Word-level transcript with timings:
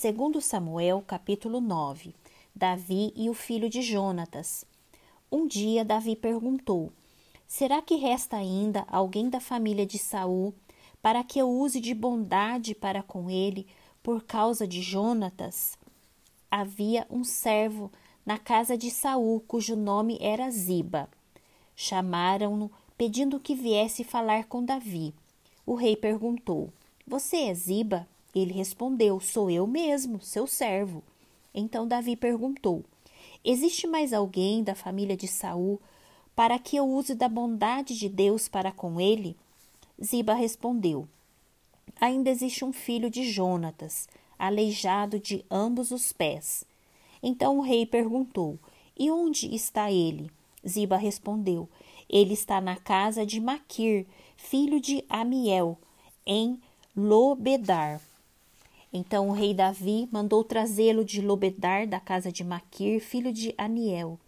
Segundo 0.00 0.40
Samuel, 0.40 1.04
capítulo 1.06 1.60
9. 1.60 2.14
Davi 2.54 3.12
e 3.14 3.28
o 3.28 3.34
filho 3.34 3.68
de 3.68 3.82
Jonatas. 3.82 4.64
Um 5.30 5.46
dia 5.46 5.84
Davi 5.84 6.16
perguntou: 6.16 6.90
Será 7.46 7.82
que 7.82 7.96
resta 7.96 8.38
ainda 8.38 8.86
alguém 8.88 9.28
da 9.28 9.40
família 9.40 9.84
de 9.84 9.98
Saul 9.98 10.54
para 11.02 11.22
que 11.22 11.38
eu 11.38 11.50
use 11.50 11.82
de 11.82 11.92
bondade 11.92 12.74
para 12.74 13.02
com 13.02 13.28
ele 13.28 13.66
por 14.02 14.24
causa 14.24 14.66
de 14.66 14.80
Jonatas? 14.80 15.76
Havia 16.50 17.06
um 17.10 17.22
servo 17.22 17.92
na 18.24 18.38
casa 18.38 18.78
de 18.78 18.90
Saul 18.90 19.38
cujo 19.46 19.76
nome 19.76 20.16
era 20.18 20.50
Ziba. 20.50 21.10
Chamaram-no 21.76 22.72
pedindo 22.96 23.38
que 23.38 23.54
viesse 23.54 24.02
falar 24.02 24.46
com 24.46 24.64
Davi. 24.64 25.12
O 25.66 25.74
rei 25.74 25.94
perguntou: 25.94 26.72
Você 27.06 27.36
é 27.36 27.52
Ziba? 27.52 28.08
Ele 28.34 28.52
respondeu: 28.52 29.20
Sou 29.20 29.50
eu 29.50 29.66
mesmo, 29.66 30.20
seu 30.20 30.46
servo. 30.46 31.02
Então 31.54 31.86
Davi 31.86 32.16
perguntou: 32.16 32.84
Existe 33.44 33.86
mais 33.86 34.12
alguém 34.12 34.62
da 34.62 34.74
família 34.74 35.16
de 35.16 35.26
Saul 35.26 35.80
para 36.36 36.58
que 36.58 36.76
eu 36.76 36.88
use 36.88 37.14
da 37.14 37.28
bondade 37.28 37.98
de 37.98 38.08
Deus 38.08 38.48
para 38.48 38.72
com 38.72 39.00
ele? 39.00 39.36
Ziba 40.02 40.34
respondeu: 40.34 41.06
Ainda 42.00 42.30
existe 42.30 42.64
um 42.64 42.72
filho 42.72 43.10
de 43.10 43.24
Jonatas, 43.30 44.08
aleijado 44.38 45.18
de 45.18 45.44
ambos 45.50 45.90
os 45.90 46.12
pés. 46.12 46.64
Então 47.22 47.58
o 47.58 47.62
rei 47.62 47.84
perguntou: 47.84 48.58
E 48.98 49.10
onde 49.10 49.54
está 49.54 49.90
ele? 49.90 50.30
Ziba 50.66 50.96
respondeu: 50.96 51.68
Ele 52.08 52.34
está 52.34 52.60
na 52.60 52.76
casa 52.76 53.26
de 53.26 53.40
Maquir, 53.40 54.06
filho 54.36 54.80
de 54.80 55.04
Amiel, 55.08 55.76
em 56.24 56.60
Lobedar. 56.96 58.00
Então 58.92 59.28
o 59.28 59.32
rei 59.32 59.54
Davi 59.54 60.08
mandou 60.10 60.42
trazê-lo 60.42 61.04
de 61.04 61.20
Lobedar, 61.20 61.86
da 61.86 62.00
casa 62.00 62.32
de 62.32 62.42
Maquir, 62.42 63.00
filho 63.00 63.32
de 63.32 63.54
Aniel. 63.56 64.18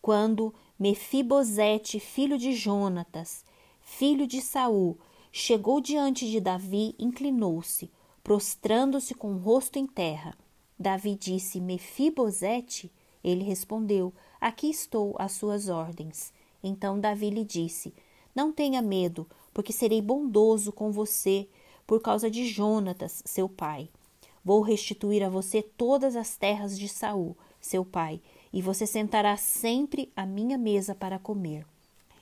Quando 0.00 0.54
Mefibosete, 0.78 1.98
filho 1.98 2.38
de 2.38 2.52
Jonatas, 2.52 3.44
filho 3.82 4.26
de 4.26 4.40
Saul, 4.40 4.96
chegou 5.32 5.80
diante 5.80 6.30
de 6.30 6.40
Davi, 6.40 6.94
inclinou-se, 6.98 7.90
prostrando-se 8.22 9.14
com 9.14 9.34
o 9.34 9.38
rosto 9.38 9.78
em 9.78 9.86
terra. 9.86 10.34
Davi 10.78 11.16
disse: 11.16 11.60
Mefibosete? 11.60 12.90
Ele 13.22 13.44
respondeu: 13.44 14.14
Aqui 14.40 14.70
estou 14.70 15.14
às 15.18 15.32
suas 15.32 15.68
ordens. 15.68 16.32
Então 16.62 16.98
Davi 16.98 17.28
lhe 17.28 17.44
disse: 17.44 17.92
Não 18.34 18.52
tenha 18.52 18.80
medo, 18.80 19.26
porque 19.52 19.72
serei 19.72 20.00
bondoso 20.00 20.72
com 20.72 20.90
você 20.90 21.48
por 21.90 22.00
causa 22.00 22.30
de 22.30 22.46
Jonatas, 22.46 23.20
seu 23.26 23.48
pai. 23.48 23.88
Vou 24.44 24.60
restituir 24.60 25.24
a 25.24 25.28
você 25.28 25.60
todas 25.60 26.14
as 26.14 26.36
terras 26.36 26.78
de 26.78 26.88
Saul, 26.88 27.36
seu 27.60 27.84
pai, 27.84 28.20
e 28.52 28.62
você 28.62 28.86
sentará 28.86 29.36
sempre 29.36 30.08
à 30.14 30.24
minha 30.24 30.56
mesa 30.56 30.94
para 30.94 31.18
comer. 31.18 31.66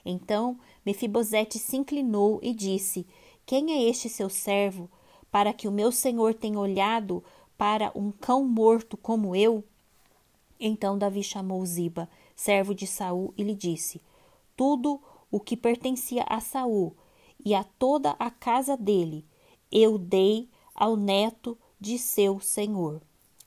Então 0.06 0.58
Mefibosete 0.86 1.58
se 1.58 1.76
inclinou 1.76 2.40
e 2.42 2.54
disse: 2.54 3.06
Quem 3.44 3.72
é 3.72 3.82
este 3.90 4.08
seu 4.08 4.30
servo, 4.30 4.88
para 5.30 5.52
que 5.52 5.68
o 5.68 5.70
meu 5.70 5.92
senhor 5.92 6.32
tenha 6.32 6.58
olhado 6.58 7.22
para 7.58 7.92
um 7.94 8.10
cão 8.10 8.48
morto 8.48 8.96
como 8.96 9.36
eu? 9.36 9.62
Então 10.58 10.96
Davi 10.96 11.22
chamou 11.22 11.62
Ziba, 11.66 12.08
servo 12.34 12.74
de 12.74 12.86
Saul, 12.86 13.34
e 13.36 13.42
lhe 13.42 13.54
disse: 13.54 14.00
Tudo 14.56 14.98
o 15.30 15.38
que 15.38 15.58
pertencia 15.58 16.24
a 16.26 16.40
Saul 16.40 16.96
e 17.44 17.54
a 17.54 17.62
toda 17.64 18.16
a 18.18 18.30
casa 18.30 18.74
dele 18.74 19.26
eu 19.70 19.98
dei 19.98 20.48
ao 20.74 20.96
neto 20.96 21.56
de 21.80 21.98
seu 21.98 22.40
senhor. 22.40 23.00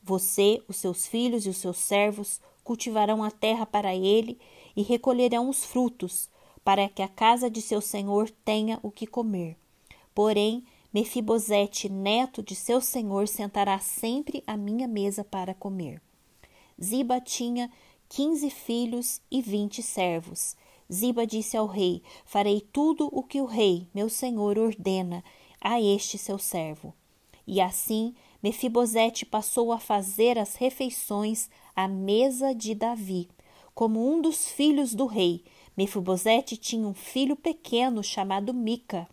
Você, 0.04 0.62
os 0.68 0.78
seus 0.78 1.08
filhos 1.08 1.46
e 1.46 1.50
os 1.50 1.58
seus 1.58 1.78
servos 1.78 2.42
cultivarão 2.64 3.24
a 3.24 3.32
terra 3.32 3.66
para 3.66 3.96
ele 3.96 4.40
e 4.76 4.82
recolherão 4.82 5.50
os 5.50 5.64
frutos, 5.64 6.30
para 6.64 6.88
que 6.88 7.02
a 7.02 7.08
casa 7.08 7.50
de 7.50 7.62
seu 7.62 7.82
senhor 7.82 8.30
tenha 8.44 8.80
o 8.84 8.92
que 8.92 9.08
comer. 9.08 9.58
Porém, 10.14 10.64
Mefibosete, 10.94 11.88
neto 11.88 12.44
de 12.44 12.54
seu 12.54 12.82
senhor, 12.82 13.26
sentará 13.26 13.80
sempre 13.80 14.44
à 14.46 14.58
minha 14.58 14.90
mesa 14.90 15.24
para 15.24 15.54
comer. 15.54 16.02
Ziba 16.82 17.22
tinha 17.22 17.72
quinze 18.10 18.50
filhos 18.50 19.22
e 19.32 19.42
vinte 19.42 19.82
servos. 19.82 20.56
Ziba 20.92 21.26
disse 21.26 21.56
ao 21.56 21.66
rei: 21.66 22.04
Farei 22.26 22.60
tudo 22.60 23.08
o 23.10 23.24
que 23.24 23.40
o 23.40 23.46
rei, 23.46 23.88
meu 23.94 24.10
senhor, 24.10 24.58
ordena, 24.58 25.24
a 25.62 25.80
este 25.80 26.18
seu 26.18 26.40
servo. 26.40 26.94
E 27.46 27.62
assim 27.62 28.14
Mefibosete 28.42 29.24
passou 29.26 29.72
a 29.72 29.80
fazer 29.80 30.40
as 30.40 30.56
refeições 30.56 31.48
à 31.76 31.88
mesa 31.88 32.56
de 32.56 32.74
Davi, 32.74 33.30
como 33.76 34.12
um 34.12 34.20
dos 34.20 34.50
filhos 34.50 34.96
do 34.96 35.06
rei. 35.06 35.44
Mefibosete 35.78 36.58
tinha 36.58 36.88
um 36.88 36.94
filho 36.94 37.36
pequeno 37.36 38.04
chamado 38.04 38.54
Mica. 38.54 39.08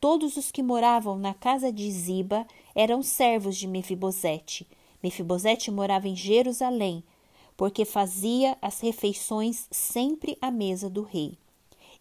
Todos 0.00 0.36
os 0.36 0.50
que 0.50 0.62
moravam 0.62 1.18
na 1.18 1.34
casa 1.34 1.70
de 1.70 1.90
Ziba 1.90 2.46
eram 2.74 3.02
servos 3.02 3.56
de 3.56 3.66
Mefibosete. 3.66 4.66
Mefibosete 5.02 5.70
morava 5.70 6.08
em 6.08 6.16
Jerusalém, 6.16 7.04
porque 7.56 7.84
fazia 7.84 8.56
as 8.60 8.80
refeições 8.80 9.66
sempre 9.70 10.38
à 10.40 10.50
mesa 10.50 10.88
do 10.88 11.02
rei. 11.02 11.36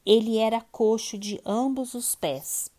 Ele 0.06 0.38
era 0.38 0.62
coxo 0.62 1.18
de 1.18 1.40
ambos 1.46 1.94
os 1.94 2.16
pés. 2.16 2.70